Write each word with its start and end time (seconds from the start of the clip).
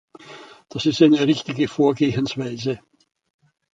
Das 0.69 0.87
ist 0.87 0.99
eine 1.03 1.27
richtige 1.27 1.67
Vorgehensweise. 1.67 2.79